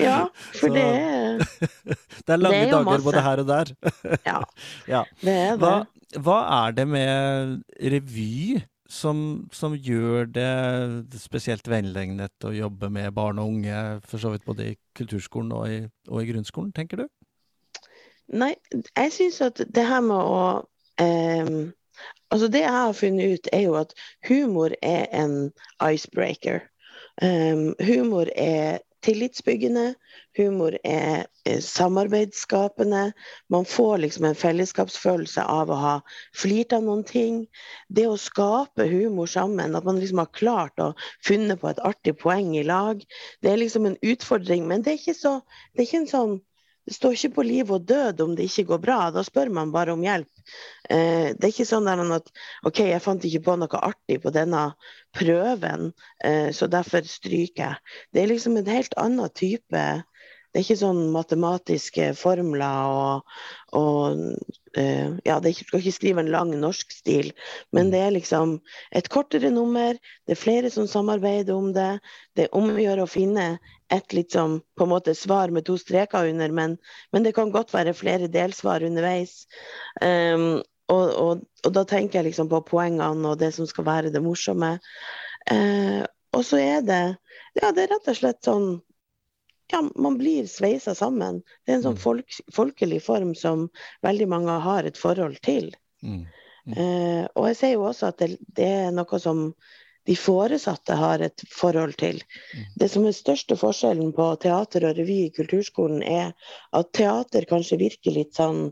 [0.00, 0.18] ja,
[0.56, 0.88] for så, det
[2.26, 3.04] Det er lange det er dager masse.
[3.06, 3.72] både her og der.
[4.24, 4.40] ja,
[4.88, 5.60] ja, det er det.
[5.62, 7.56] Hva, hva er det med
[7.92, 14.32] revy som, som, gjør det spesielt velegnet å jobbe med barn og unge, for så
[14.34, 17.06] vidt både i kulturskolen og i, og i grunnskolen, tenker du?
[18.30, 20.40] Nei, jeg syns at det her med å
[21.02, 21.70] eh,
[22.30, 23.90] Altså, det jeg har funnet ut, er jo at
[24.28, 25.50] humor er en
[25.82, 26.62] icebreaker.
[27.20, 29.94] Um, humor er tillitsbyggende.
[30.38, 31.26] Humor er
[31.60, 33.12] samarbeidsskapende.
[33.48, 35.94] Man får liksom en fellesskapsfølelse av å ha
[36.36, 37.46] flirt av noen ting.
[37.88, 40.92] Det å skape humor sammen, at man liksom har klart å
[41.26, 43.02] funne på et artig poeng i lag,
[43.40, 44.68] det er liksom en utfordring.
[44.68, 45.38] Men det er ikke, så,
[45.74, 46.38] det er ikke en sånn
[46.88, 48.98] det står ikke på liv og død om det ikke går bra.
[49.14, 50.30] Da spør man bare om hjelp.
[50.88, 52.30] Eh, det er ikke sånn at
[52.66, 54.70] OK, jeg fant ikke på noe artig på denne
[55.16, 55.90] prøven,
[56.24, 57.98] eh, så derfor stryker jeg.
[58.12, 59.84] Det er liksom en helt annen type
[60.50, 63.36] det er ikke sånn matematiske formler og,
[63.78, 64.24] og
[64.78, 67.32] uh, Ja, det skal ikke skrive en lang norsk stil,
[67.72, 67.92] men mm.
[67.92, 68.56] det er liksom
[68.96, 69.98] et kortere nummer.
[70.26, 72.00] Det er flere som samarbeider om det.
[72.36, 73.52] Det er om å gjøre å finne
[73.90, 76.76] et sånn, på en måte svar med to streker under, men,
[77.12, 79.46] men det kan godt være flere delsvar underveis.
[80.00, 84.14] Um, og, og, og, da tenker jeg liksom på poengene og det som skal være
[84.14, 84.76] det morsomme.
[85.50, 86.06] Uh,
[86.36, 87.02] og så er det
[87.58, 88.66] Ja, det er rett og slett sånn
[89.70, 91.42] ja, man blir sveisa sammen.
[91.64, 92.02] Det er en sånn mm.
[92.02, 93.68] folk, folkelig form som
[94.06, 95.70] veldig mange har et forhold til.
[96.02, 96.24] Mm.
[96.66, 96.74] Mm.
[96.76, 99.50] Uh, og jeg ser jo også at det, det, er noe som
[100.08, 102.20] de foresatte har et forhold til.
[102.56, 102.66] Mm.
[102.82, 106.32] Det som er største forskjellen på teater og revy i kulturskolen, er
[106.76, 108.70] at teater kanskje virker litt sånn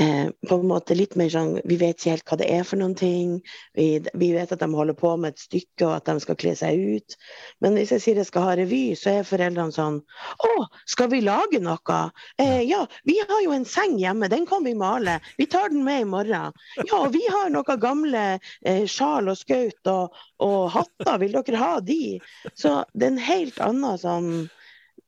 [0.00, 2.80] eh, på en måte litt mer sånn Vi vet ikke helt hva det er for
[2.80, 3.38] noen ting.
[3.78, 6.54] Vi, vi, vet at de holder på med et stykke, og at de skal kle
[6.58, 7.16] seg ut.
[7.64, 10.00] Men hvis jeg sier jeg skal ha revy, så er foreldrene sånn
[10.46, 10.52] Å,
[10.90, 12.00] skal vi lage noe?
[12.40, 15.18] Eh, ja, vi har jo en seng hjemme, den kan vi male.
[15.40, 16.56] Vi tar den med i morgen.
[16.84, 21.74] Ja, vi har noen gamle eh, sjal og skaut og, og hatter, vil dere ha
[21.84, 22.18] de?
[22.54, 24.32] Så det er en helt annen sånn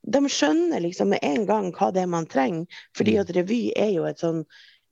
[0.03, 2.67] de skjønner liksom med en gang hva det er man trenger.
[2.97, 3.21] Fordi mm.
[3.21, 4.43] at revy er jo et sånn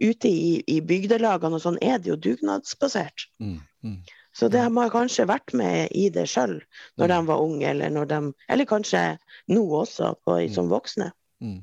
[0.01, 3.27] ute i, i bygdelagene og sånn, er det jo dugnadsbasert.
[3.43, 3.97] Mm, mm.
[4.33, 6.61] Så det har man kanskje vært med i det sjøl
[6.99, 9.03] når de var unge, eller, de, eller kanskje
[9.51, 10.53] nå også, på, mm.
[10.55, 11.11] som voksne.
[11.43, 11.59] Mm.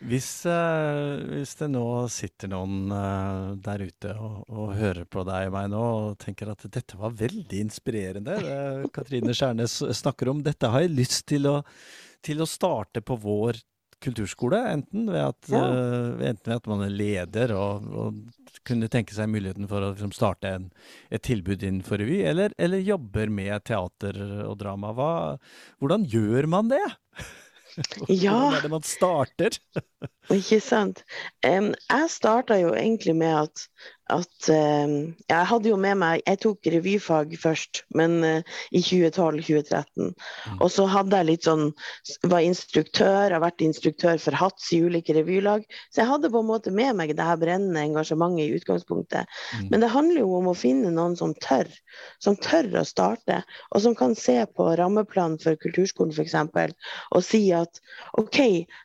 [0.00, 5.50] Hvis, uh, hvis, det nå sitter noen uh, der ute og, og, hører på deg
[5.50, 10.40] og meg nå og tenker at dette var veldig inspirerende, det Katrine Skjærnes snakker om,
[10.46, 11.58] dette har jeg lyst til å,
[12.24, 13.60] til å starte på vår
[14.04, 15.62] kulturskole, enten ved at, ja.
[15.64, 19.92] uh, enten ved at man er leder og, og kunne tenke seg muligheten for å
[19.92, 20.70] liksom, starte en,
[21.12, 24.94] et tilbud innenfor revy, eller, eller, jobber med teater og drama.
[24.96, 25.12] Hva,
[25.82, 26.84] hvordan gjør man det?
[28.10, 28.32] Ja.
[28.34, 29.56] Hvordan er det man starter?
[30.34, 31.04] Ikke sant.
[31.46, 33.62] Um, jeg starta jo egentlig med at
[34.10, 34.92] at uh,
[35.30, 40.10] Jeg hadde jo med meg Jeg tok revyfag først, men uh, i 2012-2013.
[40.10, 40.56] Mm.
[40.58, 41.70] Og så hadde jeg litt sånn
[42.30, 45.66] Var instruktør, har vært instruktør for Hats i ulike revylag.
[45.90, 49.30] Så jeg hadde på en måte med meg det her brennende engasjementet i utgangspunktet.
[49.56, 49.68] Mm.
[49.72, 51.70] Men det handler jo om å finne noen som tør.
[52.22, 56.36] Som tør å starte, og som kan se på rammeplanen for kulturskolen f.eks.
[57.14, 57.80] og si at
[58.20, 58.40] OK,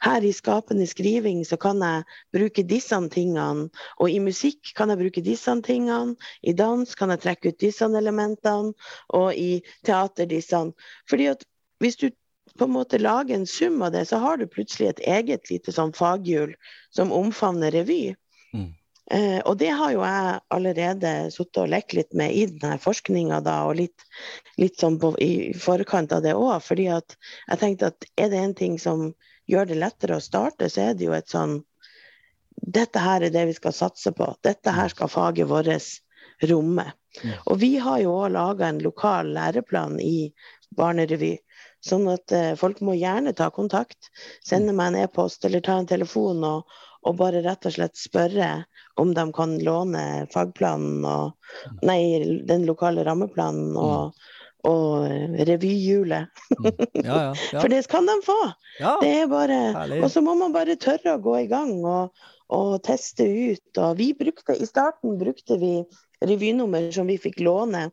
[0.06, 5.02] her i skapende skriving så kan jeg bruke disse tingene, og i musikk kan jeg
[5.02, 6.16] bruke bruke disse tingene.
[6.44, 8.74] I dans kan jeg trekke ut disse elementene,
[9.14, 10.74] og i teater disse.
[11.10, 11.44] Fordi at
[11.80, 12.10] hvis du
[12.58, 15.72] på en måte lager en sum av det, så har du plutselig et eget lite
[15.72, 16.56] sånn faghjul
[16.92, 18.16] som omfavner revy.
[18.54, 18.74] Mm.
[19.12, 23.42] Eh, og det har jo jeg allerede sittet og lekt litt med i denne forskninga,
[23.66, 24.06] og litt,
[24.58, 26.62] litt sånn på, i forkant av det òg.
[26.64, 27.18] Fordi at
[27.50, 29.14] jeg tenkte at er det en ting som
[29.48, 31.60] gjør det lettere å starte, så er det jo et sånn
[32.62, 34.28] dette her er det vi skal satse på.
[34.44, 35.70] Dette her skal faget vårt
[36.44, 36.86] romme.
[37.46, 40.32] Og vi har jo òg laga en lokal læreplan i
[40.76, 41.36] barnerevy.
[41.86, 44.10] Sånn at eh, folk må gjerne ta kontakt.
[44.44, 46.66] Sende meg en e-post eller ta en telefon og,
[47.06, 48.50] og, bare rett og slett spørre
[49.00, 54.18] om de kan låne fagplanen og Nei, den lokale rammeplanen og,
[54.66, 55.06] og
[55.50, 56.46] revyhjulet.
[56.58, 56.70] Mm.
[57.02, 57.60] Ja, ja, ja.
[57.62, 58.40] For det kan de få!
[59.02, 59.60] Det er bare
[60.02, 61.78] Og så må man bare tørre å gå i gang.
[61.86, 63.78] og og teste ut.
[63.82, 65.80] Og vi brukte, I starten brukte vi
[66.26, 67.88] revynummer som vi fikk låne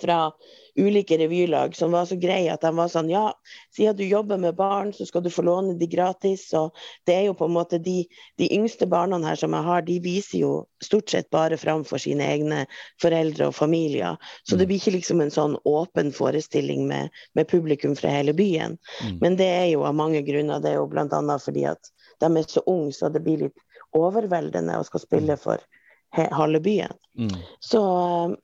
[0.00, 0.32] fra
[0.76, 3.30] ulike revylag, som var så greie at de var sånn Ja,
[3.76, 6.48] siden du jobber med barn, så skal du få låne de gratis.
[6.58, 6.74] Og
[7.06, 8.00] det er jo på en måte de,
[8.40, 12.02] de yngste barna her som jeg har, de viser jo stort sett bare fram for
[12.02, 12.64] sine egne
[13.02, 14.18] foreldre og familier.
[14.42, 14.72] Så det mm.
[14.72, 18.76] blir ikke liksom en sånn åpen forestilling med, med publikum fra hele byen.
[19.04, 19.18] Mm.
[19.22, 20.60] Men det er jo av mange grunner.
[20.60, 21.38] Det er jo bl.a.
[21.38, 23.62] fordi at de er så unge, så det blir litt
[23.96, 25.42] overveldende å skal spille mm.
[25.46, 25.62] for
[26.10, 26.94] halve byen.
[27.18, 27.32] Mm.
[27.60, 27.80] Så,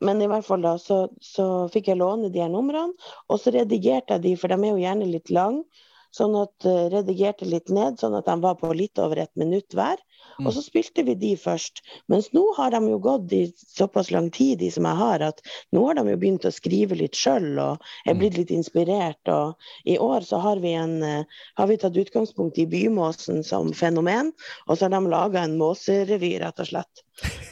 [0.00, 2.96] men i hvert fall da, så, så, fikk jeg låne de her numrene,
[3.28, 5.64] og så redigerte jeg de, for de er jo gjerne litt lange.
[6.12, 9.72] Sånn at uh, redigerte litt ned, sånn at de var på litt over et minutt
[9.76, 10.00] hver.
[10.38, 10.46] Mm.
[10.46, 11.80] Og så spilte vi de først.
[12.12, 15.40] Mens nå har de jo gått i såpass lang tid, de som jeg har, at
[15.72, 19.20] nå har de jo begynt å skrive litt sjøl og er blitt litt inspirert.
[19.32, 19.56] Og
[19.88, 24.34] i år så har vi, en, uh, har vi tatt utgangspunkt i bymåsen som fenomen,
[24.66, 27.04] og så har de laga en måserevy, rett og slett.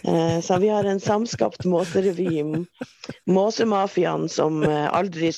[0.05, 2.45] Uh, så vi har en samskapt måserevy,
[3.31, 5.31] Måsemafiaen som aldri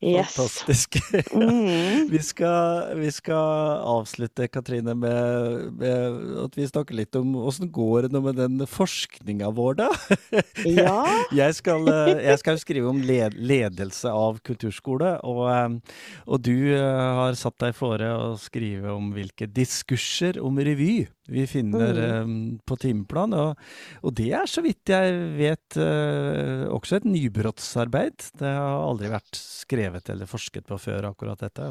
[0.00, 0.34] Yes.
[0.34, 0.98] Fantastisk.
[1.32, 2.08] Mm.
[2.12, 8.08] vi, skal, vi, skal, avslutte, Katrine, med, med, at vi snakker litt om åssen går
[8.12, 9.88] det med den forskninga vår, da?
[10.64, 10.98] ja.
[11.34, 11.88] jeg, skal,
[12.20, 15.80] jeg skal skrive om led, ledelse av kulturskole, og,
[16.26, 21.46] og du eh, har satt deg fore å skrive om hvilke diskurser om revy vi
[21.50, 22.22] finner mm.
[22.22, 23.34] um, på timeplan.
[23.34, 23.62] Og,
[24.02, 28.30] og, det er, så vidt jeg vet, uh, også et nybrottsarbeid.
[28.38, 31.70] Det har aldri vært skrevet eller forsket på før, akkurat dette.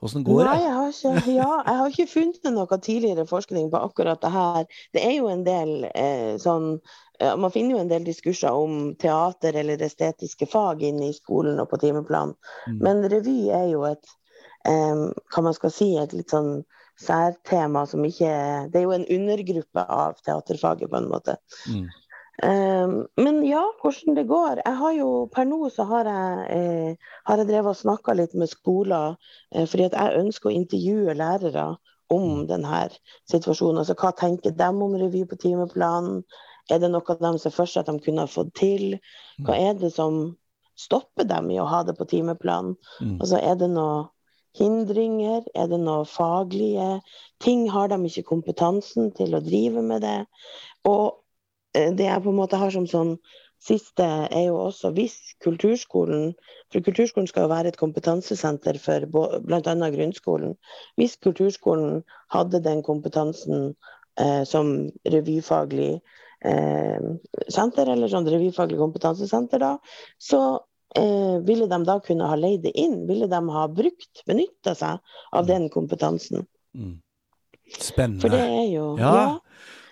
[0.00, 0.46] Åssen går det?
[0.46, 4.30] Nei, jeg har, ikke, ja, jeg har ikke funnet noe tidligere forskning på akkurat det
[4.34, 4.66] her.
[4.94, 6.68] Det er jo en del eh, sånn
[7.20, 11.58] eh, Man finner jo en del diskurser om teater eller estetiske fag inne i skolen
[11.58, 12.36] og på timeplanen.
[12.68, 12.80] Mm.
[12.84, 14.12] Men revy er jo et
[14.68, 16.60] um, hva man skal si, et litt sånn
[16.98, 18.30] særtema som ikke
[18.72, 21.38] Det er jo en undergruppe av teaterfaget, på en måte.
[21.70, 21.88] Mm.
[22.42, 24.60] Um, men ja, hvordan det går.
[24.64, 28.34] Jeg har jo, Per nå så har jeg, eh, har jeg drevet og snakka litt
[28.38, 29.16] med skoler,
[29.50, 31.64] eh, fordi at jeg ønsker å intervjue lærere
[32.14, 32.44] om mm.
[32.52, 32.82] denne
[33.30, 33.82] situasjonen.
[33.82, 36.22] Altså hva tenker de om revy på timeplanen?
[36.70, 38.98] Er det noe de ser for seg at de kunne ha fått til?
[39.42, 39.64] Hva mm.
[39.66, 40.22] er det som
[40.78, 42.76] stopper dem i å ha det på timeplanen?
[43.00, 43.16] Mm.
[43.18, 44.04] Altså er det noe
[44.58, 45.42] hindringer?
[45.58, 47.00] Er det noe faglige
[47.42, 47.66] ting?
[47.72, 50.20] Har de ikke kompetansen til å drive med det?
[50.88, 51.18] Og
[51.74, 53.16] det jeg på en måte har som sånn
[53.62, 56.32] siste, er jo også hvis kulturskolen
[56.72, 59.74] For kulturskolen skal jo være et kompetansesenter for bl.a.
[59.94, 60.52] grunnskolen.
[61.00, 62.02] Hvis kulturskolen
[62.34, 63.70] hadde den kompetansen
[64.20, 65.94] eh, som revyfaglig
[66.44, 67.06] eh,
[67.48, 69.72] senter, eller sånn revyfaglig kompetansesenter, da,
[70.20, 70.42] så
[71.00, 73.06] eh, ville de da kunne ha leid det inn?
[73.08, 75.00] Ville de ha brukt, benytta seg
[75.32, 75.50] av mm.
[75.54, 76.44] den kompetansen?
[76.76, 76.98] Mm.
[77.80, 78.20] Spennende.
[78.26, 79.16] For det er jo Ja.
[79.16, 79.28] ja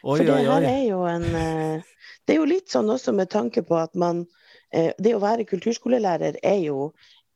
[0.07, 1.93] oi, for det her er jo en eh,
[2.27, 4.25] Det er jo litt sånn også med tanke på at man
[4.73, 6.91] eh, Det å være kulturskolelærer er jo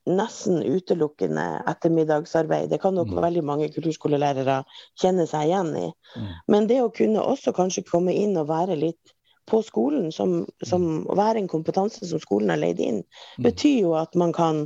[0.09, 2.71] nesten utelukkende ettermiddagsarbeid.
[2.71, 3.21] Det kan nok mm.
[3.23, 4.63] veldig mange kulturskolelærere
[4.99, 5.87] kjenne seg igjen i.
[6.17, 6.29] Mm.
[6.53, 9.15] Men det å kunne også kanskje komme inn og være litt
[9.51, 11.17] på skolen, som, som, mm.
[11.19, 13.45] være en kompetanse som skolen har leid inn, mm.
[13.45, 14.65] betyr jo at man kan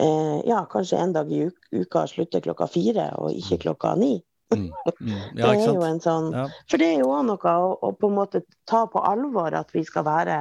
[0.00, 1.44] eh, ja, kanskje en dag i
[1.74, 3.64] uka slutte klokka fire, og ikke mm.
[3.66, 4.14] klokka ni.
[4.52, 4.70] Mm.
[5.00, 5.20] Mm.
[5.38, 6.44] Ja, det er jo en sånn, ja.
[6.70, 9.72] For det er jo òg noe å, å, på en måte ta på alvor at
[9.74, 10.40] vi skal være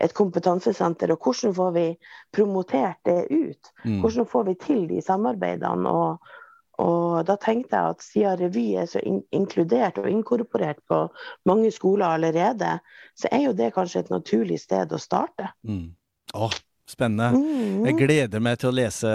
[0.00, 1.12] et kompetansesenter.
[1.14, 1.86] Og hvordan får vi
[2.34, 3.72] promotert det ut?
[3.84, 4.00] Mm.
[4.04, 5.90] Hvordan får vi til de samarbeidene?
[5.90, 6.32] Og,
[6.80, 11.04] og da tenkte jeg at siden revy er så in inkludert og inkorporert på
[11.48, 12.78] mange skoler allerede,
[13.18, 15.52] så er jo det kanskje et naturlig sted å starte.
[15.68, 15.90] Mm.
[16.38, 16.60] Åh,
[16.90, 17.30] Spennende.
[17.38, 17.84] Mm.
[17.86, 19.10] Jeg gleder meg til å lese,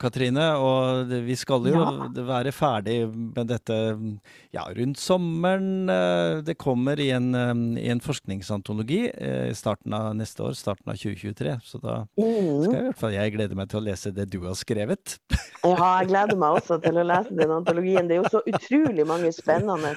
[0.00, 0.46] Katrine.
[0.62, 2.08] Og vi skal jo ja.
[2.28, 3.76] være ferdig med dette
[4.54, 5.90] ja, rundt sommeren.
[5.92, 7.52] Eh, det kommer i en, eh,
[7.84, 11.58] i en forskningsantologi eh, i starten av neste år, starten av 2023.
[11.64, 12.64] Så da mm.
[12.64, 15.18] skal jeg i hvert fall jeg glede meg til å lese det du har skrevet.
[15.64, 18.08] Ja, jeg gleder meg også til å lese den antologien.
[18.08, 19.94] Det er jo så utrolig mange spennende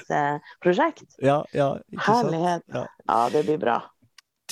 [0.62, 1.06] prosjekt.
[1.22, 1.74] Ja, ja,
[2.06, 2.66] Herlighet.
[2.74, 2.86] Ja.
[3.06, 3.80] ja, det blir bra.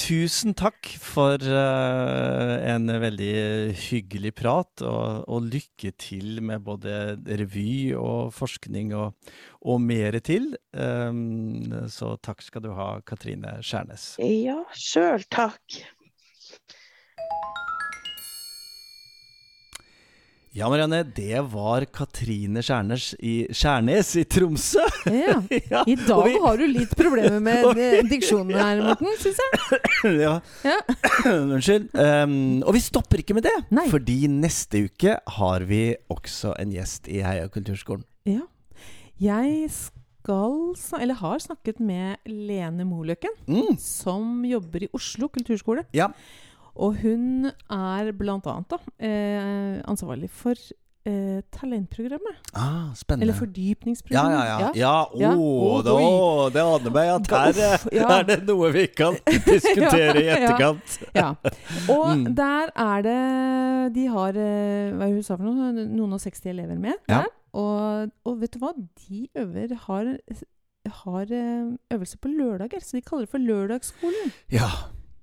[0.00, 7.92] Tusen takk for uh, en veldig hyggelig prat, og, og, lykke til med både revy
[7.98, 10.54] og forskning og, og mer til.
[10.72, 14.14] Um, så takk skal du ha, Katrine Skjærnes.
[14.24, 15.82] Ja, sjøl takk.
[20.50, 24.82] Ja, Marianne, det var Katrine Skjærnes i, Skjærnes i Tromsø.
[25.06, 25.36] Ja.
[25.70, 25.84] ja.
[25.86, 26.40] I dag vi...
[26.42, 27.78] har du litt problemer med
[28.10, 29.78] diksjonen her, Morten, syns jeg.
[30.24, 30.32] ja.
[30.66, 30.80] ja.
[31.54, 31.86] Unnskyld.
[31.94, 32.34] Um,
[32.64, 33.86] og vi stopper ikke med det, Nei.
[33.94, 38.02] fordi neste uke har vi også en gjest i Heia kulturskolen.
[38.26, 38.42] Ja.
[39.22, 40.60] Jeg skal,
[40.98, 43.76] eller har snakket med Lene Moløkken, mm.
[43.78, 45.86] som jobber i Oslo kulturskole.
[45.94, 46.10] Ja.
[46.74, 50.54] Og hun er annet eh, ansvarlig for
[51.04, 52.36] eh, talentprogrammet.
[52.54, 53.24] Ah, spennende.
[53.24, 54.38] Eller fordypningsprogrammet.
[54.38, 54.70] Ja, ja, ja.
[54.74, 55.10] ja.
[55.20, 55.32] ja.
[55.36, 55.96] Oh, da,
[56.54, 58.06] det aner meg at her Uff, ja.
[58.18, 61.00] er det noe vi kan diskutere i etterkant.
[61.14, 61.32] ja.
[61.88, 62.30] Og mm.
[62.36, 63.18] der er det
[63.96, 67.28] De har eh, hva hun sa for noe, noen og 60 elever med der.
[67.50, 68.70] Og, og, vet du hva?
[69.08, 70.14] De øver har,
[71.02, 74.34] har eh, øvelse på lørdager, så de kaller det for Lørdagsskolen.
[74.54, 74.70] Ja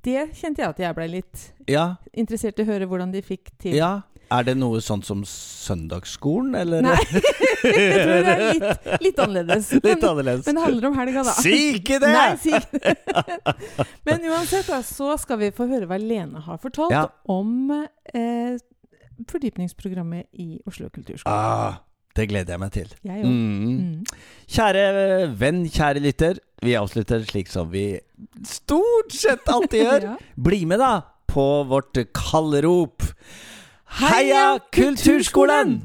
[0.07, 1.89] det kjente jeg at jeg ble litt ja.
[2.15, 3.75] interessert i å høre hvordan de fikk til.
[3.77, 3.97] Ja,
[4.31, 6.81] Er det noe sånt som søndagsskolen, eller?
[6.83, 6.97] Nei,
[7.63, 9.69] jeg tror det er litt, litt annerledes.
[9.79, 10.45] Litt annerledes.
[10.49, 11.35] men det handler om helga, da.
[11.39, 12.11] Si ikke det!
[12.11, 12.95] Nei, si ikke det.
[14.09, 17.05] Men uansett, da, så skal vi få høre hva Lene har fortalt Ja.
[17.31, 18.57] om eh,
[19.31, 21.31] fordypningsprogrammet i Oslo kulturskole.
[21.33, 21.79] Ah,
[22.17, 22.93] det gleder jeg meg til.
[23.05, 23.29] Jeg òg.
[23.29, 23.67] Mm.
[23.71, 24.21] Mm.
[24.57, 24.85] Kjære
[25.39, 26.39] venn, kjære lytter.
[26.65, 27.85] Vi avslutter slik som vi
[28.47, 30.07] stort sett alltid gjør.
[30.11, 30.15] Ja.
[30.49, 30.93] Bli med, da,
[31.29, 33.05] på vårt kallrop.
[34.01, 35.79] Heia Kulturskolen!